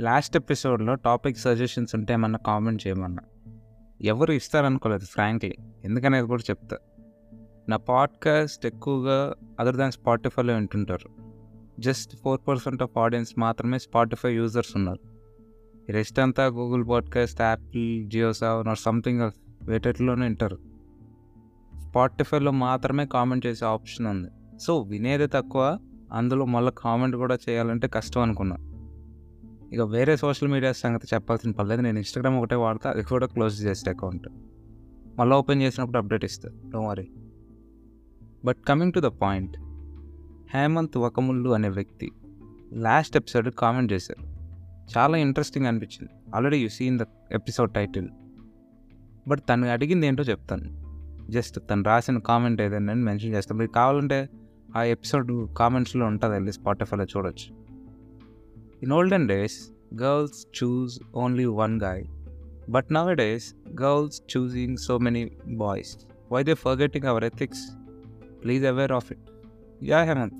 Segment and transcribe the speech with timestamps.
[0.00, 3.22] Last ఎపిసోడ్లో topic suggestions ఉంటే ఏమన్నా కామెంట్ చేయమన్నా.
[4.02, 5.54] ఎవరు ఇస్తారనుకోలేదు ఫ్రాంక్లీ.
[5.84, 6.76] ఎందుకనేది కూడా చెప్తా.
[7.68, 11.10] నా పాడ్కాస్ట్ ఎక్కువగా అదర్ దాన్ స్పాటిఫైలో వింటుంటారు.
[11.80, 15.00] Just four percent of audience మాత్రమే స్పాటిఫై యూజర్స్ ఉన్నారు.
[15.92, 19.30] రెస్ట్ అంతా Google podcast Apple Jio seven or something
[19.62, 20.58] వేటట్లోనే వింటారు.
[21.88, 24.58] స్పాటిఫైలో మాత్రమే కామెంట్ చేసే ఆప్షన్ ఉంది.
[24.58, 25.78] సో వినేది తక్కువ
[26.12, 28.69] అందులో మళ్ళీ కామెంట్ కూడా చేయాలంటే కష్టం అనుకున్నాను
[29.72, 33.90] ఇక వేరే సోషల్ మీడియా సంగతి చెప్పాల్సిన పర్లేదు నేను ఇన్స్టాగ్రామ్ ఒకటే వాడతా అది కూడా క్లోజ్ చేసే
[33.90, 34.28] అకౌంట్.
[35.18, 37.08] మళ్ళీ ఓపెన్ చేసినప్పుడు అప్డేట్ ఇస్తా do worry
[38.44, 39.56] but coming to the point
[40.54, 42.12] Hemanth Vakamullu అనే వ్యక్తి
[42.72, 44.26] లాస్ట్ ఎపిసోడ్ కామెంట్ చేశారు.
[44.98, 46.36] చాలా ఇంట్రెస్టింగ్ అనిపించింది.
[46.36, 48.08] Already you seen the episode title
[49.28, 50.80] but తను అడిగింది ఏంటో చెప్తాను.
[51.30, 53.58] జస్ట్ తను రాసిన కామెంట్ ఏదైనా నేను మెన్షన్ చేస్తాను.
[53.58, 54.28] మీరు కావాలంటే
[54.76, 56.34] ఆ ఎపిసోడ్ కామెంట్స్లో ఉంటుంది.
[56.34, 57.59] వెళ్ళి స్పాటిఫైలో చూడొచ్చు.
[58.82, 59.70] In olden days
[60.02, 62.04] girls choose only one guy
[62.70, 65.96] but nowadays girls choosing so many boys
[66.32, 67.70] why they forgetting our ethics
[68.44, 69.30] please aware of it
[69.82, 70.34] yeah Hemanth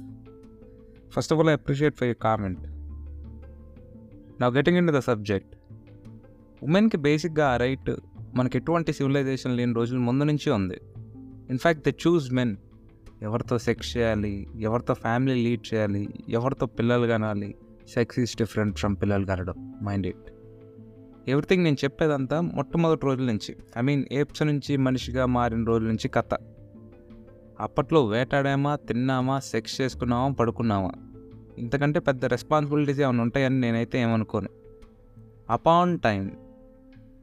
[1.13, 2.61] first of all I appreciate for your comment
[4.41, 5.55] నా getting in the subject
[6.63, 7.91] ఉమెన్కి బేసిక్గా ఆ right
[8.35, 10.81] మనకి ఎటువంటి civilisation లేని రోజుల ముందు నుంచి ఉంది.
[11.51, 12.57] In fact the choose men
[13.23, 17.55] ఎవరితో సెక్స్ చేయాలి ఎవరితో ఫ్యామిలీ లీడ్ చేయాలి ఎవరితో పిల్లలు కనాలి
[17.95, 19.75] సెక్స్ ఈజ్ డిఫరెంట్ ఫ్రమ్ పిల్లలు కలడం.
[19.83, 20.33] Mind it.
[21.29, 23.57] ఎవ్రీథింగ్ నేను చెప్పేదంతా మొట్టమొదటి రోజుల నుంచి.
[23.79, 26.35] ఐ మీన్ ఏప్స్ నుంచి మనిషిగా మారిన రోజుల నుంచి కథ.
[27.61, 30.91] అప్పట్లో వేటాడామా తిన్నామా సెక్స్ చేసుకున్నామా పడుకున్నామా?
[31.59, 34.49] ఇంతకంటే పెద్ద రెస్పాన్సిబిలిటీస్ ఏమైనా ఉంటాయని నేనైతే ఏమనుకోను.
[35.51, 36.33] అపాన్ టైం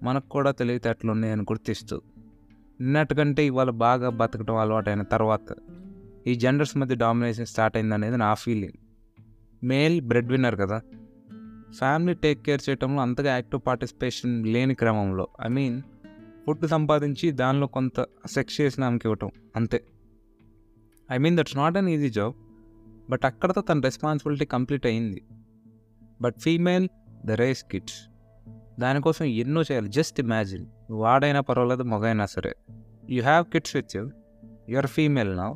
[0.03, 2.01] మనకు కూడా తెలివితేటలు ఉన్నాయని గుర్తిస్తూ.
[2.81, 5.55] నిన్నటికంటే ఇవాళ బాగా బతకడం అలవాటైన తర్వాత
[6.27, 8.86] ఈ జెండర్స్ మధ్య డామినేషన్ స్టార్ట్ అయింది అనేది నా ఫీలింగ్.
[9.63, 10.81] మేల్ బ్రెడ్ విన్నర్ కదా.
[11.77, 15.81] ఫ్యామిలీ టేక్ కేర్ చేయడంలో అంతగా యాక్టివ్ పార్టిసిపేషన్ లేని క్రమంలో ఐ మీన్
[16.45, 19.83] ఫుడ్ సంపాదించి దానిలో కొంత సెక్స్ చేసిన ఆమెకి ఇవ్వటం అంతే.
[21.11, 22.33] I mean that's not an easy job
[23.09, 25.23] but అక్కడతో తన రెస్పాన్సిబిలిటీ కంప్లీట్ అయింది
[26.21, 26.87] but female
[27.25, 28.09] they raise kids
[28.79, 29.89] దానికోసం ఎన్నో చేయాలి.
[29.89, 32.55] జస్ట్ ఇమాజిన్ వాడైనా పర్వాలేదు మగైనా సరే.
[33.09, 34.09] You have kids with you
[34.69, 35.55] your female నా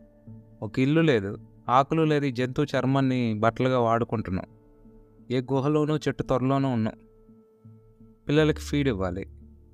[0.61, 1.37] ఒక ఇల్లు లేదు
[1.69, 4.45] ఆకులు లేదు జంతు జంతువు చర్మాన్ని బట్టలుగా వాడుకుంటున్నాం.
[5.31, 6.93] ఏ గుహలోనూ చెట్టు త్వరలోనూ ఉన్నాం.
[8.27, 9.25] పిల్లలకి ఫీడ్ ఇవ్వాలి.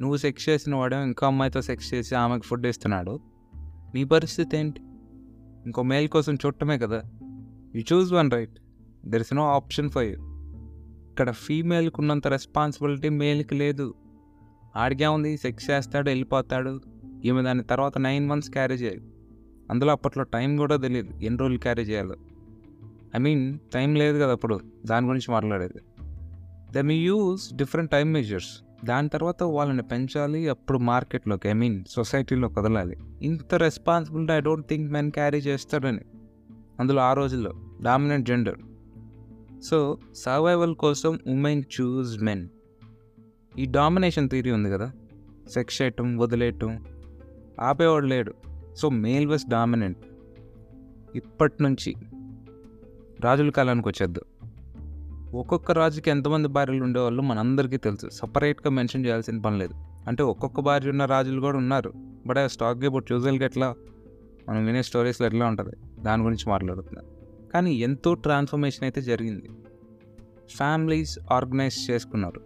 [0.02, 3.20] నువ్వు సెక్స్ చేసిన వాడే ఇంకో అమ్మాయితో సెక్స్ చేసి ఆమెకు ఫుడ్ ఇస్తున్నాడు.
[3.96, 4.81] నీ పరిస్థితి ఏంటి?
[5.66, 7.02] ఇంకో మేల్ కోసం చూడటమే కదా.
[7.75, 8.59] You choose one right
[9.06, 10.14] there is no option for you
[11.09, 13.96] ఇక్కడ ఫీమేల్కి ఉన్నంత రెస్పాన్సిబిలిటీ మేల్కి లేదు.
[14.75, 16.81] ఆడిగా ఉంది సెక్స్ చేస్తాడు వెళ్ళిపోతాడు.
[17.25, 19.02] ఈమె దాని తర్వాత నైన్ మంత్స్ క్యారీ చేయాలి
[19.70, 22.16] అందులో అప్పట్లో టైం కూడా తెలియదు ఎన్ని రోజులు క్యారీ చేయాలో.
[23.16, 24.60] ఐ మీన్ టైం లేదు కదా అప్పుడు.
[24.86, 25.80] దాని గురించి మాట్లాడేది.
[26.72, 28.62] They may use different time measures.
[28.86, 32.98] దాని తర్వాత వాళ్ళని పెంచాలి అప్పుడు మార్కెట్లోకి ఐ మీన్ సొసైటీలో కదలాలి.
[33.22, 36.00] ఇంత responsibility I don't think men carry చేస్తాడని.
[36.80, 38.60] అందులో ఆ రోజుల్లో డామినెంట్ జెండర్.
[39.64, 42.48] సో సర్వైవల్ కోసం ఉమెన్ చూజ్ మెన్.
[43.60, 44.92] ఈ డామినేషన్ థీరీ ఉంది కదా.
[45.50, 46.86] సెక్స్ చేయటం వదిలేయటం.
[47.62, 48.34] ఆపేవాడు లేడు.
[48.78, 50.00] So male was dominant.
[51.16, 51.96] ఇప్పటి నుంచి
[53.20, 54.22] రాజుల కాలానికి వచ్చేద్దు
[55.34, 58.10] ఒక్కొక్క రాజుకి ఎంతమంది భార్యలు ఉండేవాళ్ళు మనందరికీ తెలుసు.
[58.10, 59.74] సపరేట్గా మెన్షన్ చేయాల్సిన పని లేదు.
[60.08, 61.94] అంటే ఒక్కొక్క భార్య ఉన్న రాజులు కూడా ఉన్నారు.
[62.28, 63.76] బట్ ఆ స్టాక్ ఇప్పుడు చూసేలకి ఎట్లా
[64.50, 66.04] మనం వినే స్టోరీస్లో ఎట్లా ఉంటుంది?
[66.04, 67.08] దాని గురించి మాట్లాడుతున్నాను
[67.52, 69.50] కానీ ఎంతో ట్రాన్స్ఫర్మేషన్ అయితే జరిగింది.
[70.56, 72.42] ఫ్యామిలీస్ ఆర్గనైజ్ చేసుకున్నారు.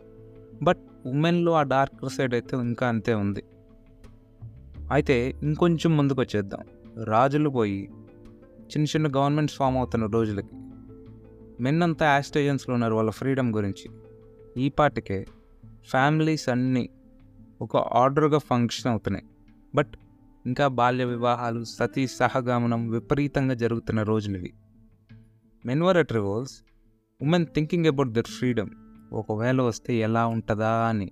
[0.64, 3.44] బట్ ఉమెన్లో ఆ డార్క్ సైడ్ అయితే ఇంకా అంతే ఉంది.
[4.92, 6.60] అయితే ఇంకొంచెం ముందుకు వచ్చేద్దాం
[7.04, 7.90] రాజులు పోయి
[8.62, 10.56] చిన్న చిన్న గవర్నమెంట్స్ ఫామ్ అవుతున్న రోజులకి
[11.60, 13.88] మెన్ యాస్టేజన్స్లో ఉన్నారు వాళ్ళ ఫ్రీడమ్ గురించి.
[14.58, 15.26] ఈ పాటికే
[15.90, 16.90] ఫ్యామిలీస్ అన్నీ
[17.62, 19.26] ఒక ఆర్డర్గా ఫంక్షన్ అవుతున్నాయి.
[19.76, 19.94] బట్
[20.46, 24.54] ఇంకా బాల్య వివాహాలు సతీ సహగమనం విపరీతంగా జరుగుతున్న రోజులు ఇవి
[25.66, 26.64] men were at rivals
[27.22, 28.70] women thinking about their freedom
[29.14, 31.12] ఒకవేళ వస్తే ఎలా ఉంటుందా అని.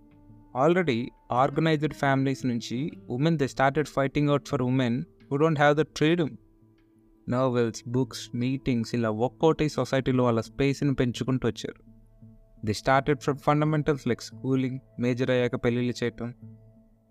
[0.56, 5.82] ఆల్రెడీ ఆర్గనైజ్డ్ ఫ్యామిలీస్ నుంచి women they started fighting out for women who don't have the
[5.82, 6.30] freedom.
[7.30, 11.90] Novels books meetings ఇలా ఒక్కోటి సొసైటీలో వాళ్ళ స్పేస్ని పెంచుకుంటూ వచ్చారు.
[12.66, 16.34] They started from fundamentals like schooling major అయ్యాక పెళ్ళిళ్ళు చేయటం.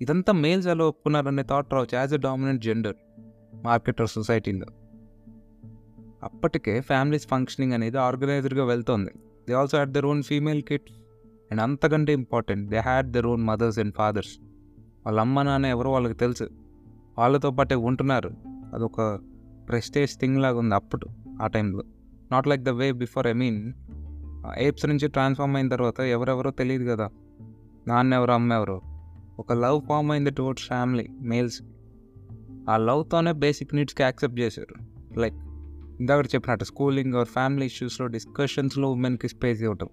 [0.00, 2.96] ఇదంతా మేల్స్ ఎలా ఒప్పుకున్నారనే థాట్ రావచ్చు as a dominant gender
[3.54, 4.66] market or సొసైటీలో.
[6.22, 9.10] అప్పటికే ఫ్యామిలీస్ ఫంక్షనింగ్ అనేది ఆర్గనైజ్డ్గా వెళ్తోంది.
[9.48, 10.94] They also had their own female kids
[11.50, 14.38] and అంతకంటే important they had their own mothers and fathers
[15.06, 16.48] వాళ్ళ అమ్మ నాన్న ఎవరో వాళ్ళకి తెలుసు.
[17.18, 18.30] వాళ్ళతో పాటే ఉంటున్నారు.
[18.74, 19.20] అదొక
[19.68, 21.06] ప్రెస్టేజ్ థింగ్ లాగా ఉంది అప్పుడు
[21.42, 21.82] ఆ టైంలో.
[22.32, 23.72] Not like the way before I mean
[24.58, 27.10] apes నుంచి ట్రాన్స్ఫార్మ్ అయిన తర్వాత ఎవరెవరో తెలియదు కదా.
[27.88, 28.82] నాన్న ఎవరు అమ్మ ఎవరు.
[29.38, 31.62] ఒక లవ్ ఫామ్ అయింది టువర్డ్స్ ఫ్యామిలీ మేల్స్
[32.70, 34.74] ఆ లవ్తోనే బేసిక్ నీడ్స్కి యాక్సెప్ట్ చేశారు.
[35.20, 35.34] లైక్
[36.00, 39.88] ఇందాక చెప్పినట్టు స్కూలింగ్ ఆర్ ఫ్యామిలీ ఇష్యూస్లో డిస్కషన్స్లో ఉమెన్కి స్పేస్ ఇవ్వటం.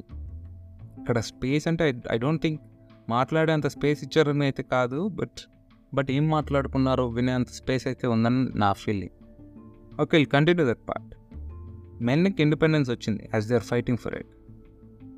[1.06, 2.62] ఇక్కడ స్పేస్ అంటే ఐ డోంట్ థింక్
[3.10, 5.50] మాట్లాడేంత స్పేస్ ఇచ్చారని అయితే కాదు బట్
[5.94, 9.10] బట్ ఏం మాట్లాడుకున్నారో వినేంత స్పేస్ అయితే ఉందని నా feeling
[10.02, 11.16] okay will continue that part
[12.04, 14.28] మెన్కి independence వచ్చింది as they are fighting for it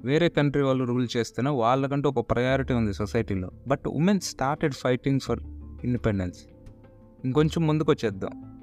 [0.04, 5.40] వేరే కంట్రీ వాళ్ళు రూల్ చేస్తేనే వాళ్ళకంటూ ఒక ప్రయారిటీ ఉంది సొసైటీలో but women started fighting for
[5.83, 6.38] independence
[7.25, 8.57] ఇంకొంచెం ముందుకు వచ్చేద్దాం.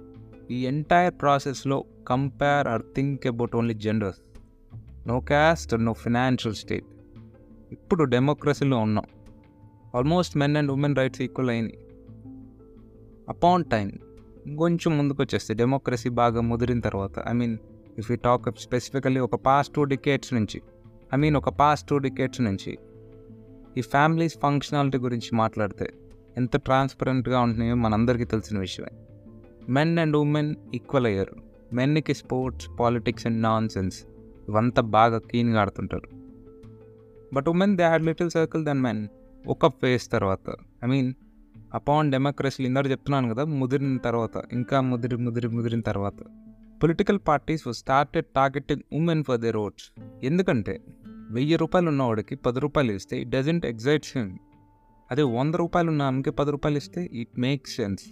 [0.50, 4.18] ఈ ఎంటైర్ ప్రాసెస్లో compare or think about only genders
[5.08, 6.84] no caste no financial state
[7.74, 9.04] ఇప్పుడు డెమోక్రసీలో ఉన్నాం.
[9.94, 11.78] Almost men and women rights equal అయినాయి.
[13.28, 13.92] అపాన్ టైం
[14.58, 17.58] కొంచెం ముందుకు వచ్చేస్తే డెమోక్రసీ బాగా ముదిరిన తర్వాత I mean
[17.98, 20.62] if you talk specifically ఒక పాస్ట్ టూ డికేట్స్ నుంచి
[21.14, 22.78] ఐ మీన్ ఒక పాస్ట్ టూ డికేట్స్ నుంచి
[23.78, 25.92] ఈ ఫ్యామిలీస్ ఫంక్షనాలిటీ గురించి మాట్లాడితే
[26.36, 28.90] ఎంత ట్రాన్స్పరెంట్గా ఉంటున్నాయో మనందరికీ తెలిసిన విషయమే.
[29.68, 31.36] మెన్ అండ్ ఉమెన్ ఈక్వల్ అయ్యారు.
[31.72, 34.04] మెన్కి sports politics and nonsense
[34.48, 36.23] ఇవంతా బాగా క్లీన్గా ఆడుతుంటారు.
[37.34, 39.02] But women they had little circle then men
[39.46, 40.46] ఒక ఫేస్ తర్వాత
[40.84, 41.10] ఐ మీన్
[41.74, 46.18] అపాన్ డెమోక్రసీలు ఇందాక చెప్తున్నాను కదా ముదిరిన తర్వాత ఇంకా ముదిరి ముదిరి ముదిరిన తర్వాత
[46.82, 49.86] political parties started targeting women for they roads
[50.22, 50.74] ఎందుకంటే
[51.30, 54.32] వెయ్యి రూపాయలు ఉన్నవాడికి పది రూపాయలు ఇస్తే ఇట్ డజంట్ ఎగ్జైట్స్ హిమ్
[55.10, 58.04] అదే వంద రూపాయలు ఉన్న ఆమెకి పది రూపాయలు ఇస్తే ఇట్ మేక్స్ సెన్స్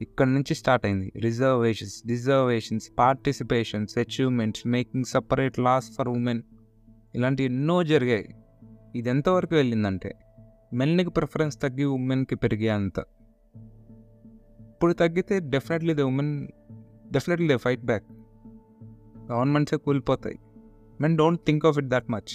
[0.00, 6.42] ఇక్కడ నుంచి స్టార్ట్ అయింది reservations reservations participations achievements making separate laws for women
[7.16, 8.28] ఇలాంటి ఎన్నో జరిగాయి.
[8.94, 10.14] ఇది ఎంతవరకు వెళ్ళిందంటే
[10.72, 12.98] మెన్కి ప్రిఫరెన్స్ తగ్గి ఉమెన్కి పెరిగే అంత.
[14.60, 16.48] ఇప్పుడు తగ్గితే definitely the women
[17.12, 18.04] definitely they fight back
[19.32, 20.38] గవర్నమెంట్సే కూలిపోతాయి.
[21.00, 22.32] Men don't think of it that much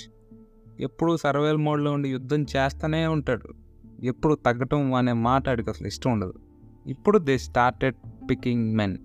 [0.80, 3.50] ఎప్పుడు సర్వేల్ మోడ్లో ఉండి యుద్ధం చేస్తూనే ఉంటాడు.
[4.04, 6.33] ఎప్పుడు తగ్గటం అనే మాట ఆడికి అసలు ఇష్టం ఉండదు.
[6.88, 7.95] ఇప్పుడు they started
[8.30, 8.98] picking men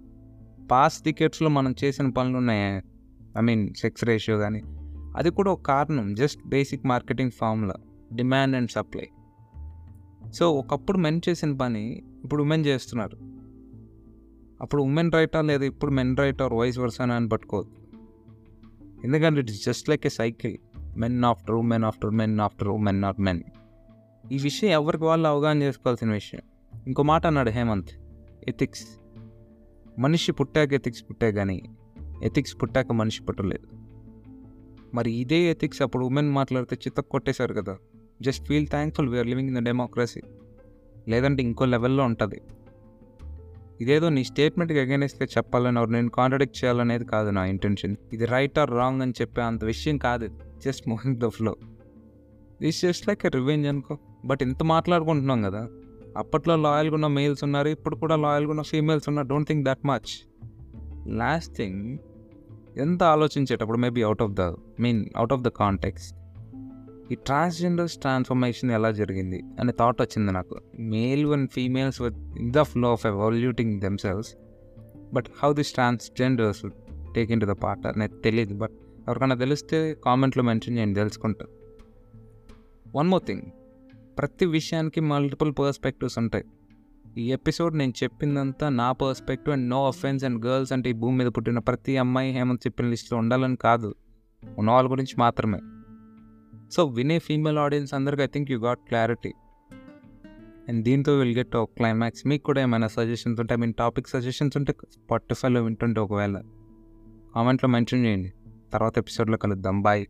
[0.71, 2.83] past టికెట్స్లో మనం చేసిన పనులు ఉన్నాయి
[3.39, 4.63] ఐ మీన్ సెక్స్ రేషియో కానీ
[5.17, 7.77] అది కూడా ఒక కారణం just basic marketing formula
[8.15, 9.09] demand and supply
[10.33, 13.17] so ఒకప్పుడు మెన్ చేసిన పని ఇప్పుడు ఉమెన్ చేస్తున్నారు.
[14.61, 17.77] అప్పుడు ఉమెన్ రైటా లేదా ఇప్పుడు men right or voice version అని పట్టుకోవద్దు.
[19.05, 20.57] ఎందుకంటే it's just like a cycle
[20.97, 23.43] men after women after men after women not men
[24.33, 26.41] ఈ విషయం ఎవరికి వాళ్ళు అవగాహన చేసుకోవాల్సిన విషయం.
[26.87, 27.91] ఇంకో మాట అన్నాడు హేమంత్
[28.49, 28.87] ఎథిక్స్
[29.99, 31.63] మనిషి పుట్టాక ఎథిక్స్ పుట్టే కానీ
[32.23, 33.76] ఎథిక్స్ పుట్టాక మనిషి పుట్టలేదు.
[34.97, 37.77] మరి ఇదే ఎథిక్స్ అప్పుడు ఉమెన్ మాట్లాడితే చిత్త కొట్టేశారు కదా.
[38.23, 40.21] Just feel thankful we are living in the democracy
[41.09, 42.41] లేదంటే ఇంకో లెవెల్లో ఉంటుంది.
[43.81, 48.71] ఇదేదో నీ స్టేట్మెంట్కి అగేనెస్ట్గా చెప్పాలని or నేను కాంట్రడిక్ట్ చేయాలనేది కాదు నా ఇంటెన్షన్ ఇది రైట్ ఆర్
[48.71, 50.29] రాంగ్ అని చెప్పే అంత విషయం కాదు.
[50.65, 51.57] Just moving the flow
[52.63, 53.99] this just like a revenge అనుకో.
[54.25, 55.69] బట్ ఇంత మాట్లాడుకుంటున్నాం కదా.
[56.17, 57.69] అప్పట్లో లాయల్గా ఉన్న మేల్స్ ఉన్నారు.
[57.69, 59.29] ఇప్పుడు కూడా లాయల్గా ఉన్న ఫీమేల్స్ ఉన్నారు.
[59.29, 60.29] Don't think that much
[61.09, 61.99] last thing
[62.79, 64.41] ఎంత ఆలోచించేటప్పుడు maybe out of the
[64.81, 66.15] mean out of the context
[67.13, 70.61] ఈ ట్రాన్స్జెండర్స్ ట్రాన్స్ఫర్మేషన్ ఎలా జరిగింది అనే థాట్ వచ్చింది నాకు.
[70.79, 74.37] Male and females within the flow of evaluating themselves
[75.13, 76.63] but how this transgenders
[77.15, 78.71] take into the part అనేది తెలియదు but
[79.09, 81.47] ఎవరికైనా తెలిస్తే కామెంట్లో మెన్షన్ చేయండి తెలుసుకుంటా.
[82.97, 83.43] వన్ మోర్ థింగ్
[84.19, 86.45] ప్రతి విషయానికి మల్టిపుల్ పర్స్పెక్టివ్స్ ఉంటాయి.
[87.19, 91.27] ఈ ఎపిసోడ్ నేను చెప్పిందంతా నా perspective and no offence and girls అంటే ఈ భూమి మీద
[91.27, 93.95] పుట్టిన ప్రతి అమ్మాయి హేమంత్ చెప్పిన లిస్ట్లో ఉండాలని కాదు.
[94.59, 95.59] ఉన్న వాళ్ళ గురించి మాత్రమే.
[96.73, 99.33] సో వినే ఫీమేల్ ఆడియన్స్ అందరికి I think you got clarity.
[100.69, 102.27] And దీంతో విల్ గెట్ ఒక క్లైమాక్స్.
[102.27, 106.43] మీకు కూడా ఏమైనా సజెషన్స్ ఉంటే ఐ మీన్ టాపిక్ సజెషన్స్ ఉంటే స్పాటిఫైలో వింటుంటే ఒకవేళ
[107.35, 108.33] కామెంట్లో మెన్షన్ చేయండి.
[108.73, 109.83] తర్వాత ఎపిసోడ్లో కలుద్దాం.
[109.83, 110.07] బాయ్.